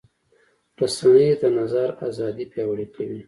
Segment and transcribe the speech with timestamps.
[0.79, 3.19] رسنۍ د نظر ازادي پیاوړې کوي.